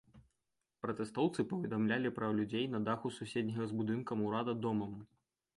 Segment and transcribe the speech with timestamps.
[0.85, 4.99] Пратэстоўцы паведамлялі пра людзей на даху суседняга з будынкам ўрада домам.